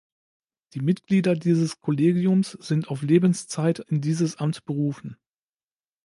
[0.73, 5.15] Die Mitglieder dieses Kollegiums sind auf Lebenszeit in dieses Amt berufen.